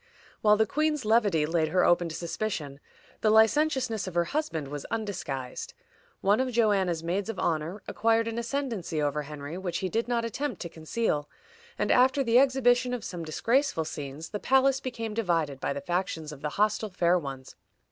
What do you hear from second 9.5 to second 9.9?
which he